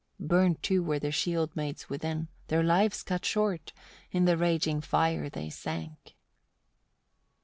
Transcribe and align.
Burnt 0.19 0.63
too 0.63 0.81
were 0.81 0.97
the 0.97 1.11
shield 1.11 1.55
maids 1.55 1.87
within, 1.87 2.27
their 2.47 2.63
lives 2.63 3.03
cut 3.03 3.23
short; 3.23 3.71
in 4.11 4.25
the 4.25 4.35
raging 4.35 4.81
fire 4.81 5.29
they 5.29 5.51
sank. 5.51 6.15